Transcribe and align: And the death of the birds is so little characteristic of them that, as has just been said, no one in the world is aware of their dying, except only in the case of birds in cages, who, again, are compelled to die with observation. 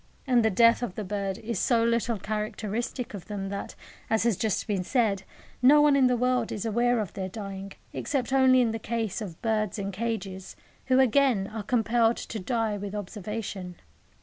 And 0.25 0.43
the 0.43 0.49
death 0.49 0.81
of 0.81 0.95
the 0.95 1.03
birds 1.03 1.37
is 1.37 1.59
so 1.59 1.83
little 1.83 2.17
characteristic 2.17 3.13
of 3.13 3.27
them 3.27 3.49
that, 3.49 3.75
as 4.09 4.23
has 4.23 4.35
just 4.35 4.65
been 4.65 4.83
said, 4.83 5.21
no 5.61 5.79
one 5.79 5.95
in 5.95 6.07
the 6.07 6.17
world 6.17 6.51
is 6.51 6.65
aware 6.65 6.99
of 6.99 7.13
their 7.13 7.29
dying, 7.29 7.73
except 7.93 8.33
only 8.33 8.61
in 8.61 8.71
the 8.71 8.79
case 8.79 9.21
of 9.21 9.39
birds 9.43 9.77
in 9.77 9.91
cages, 9.91 10.55
who, 10.87 10.99
again, 10.99 11.45
are 11.53 11.61
compelled 11.61 12.17
to 12.17 12.39
die 12.39 12.77
with 12.79 12.95
observation. 12.95 13.75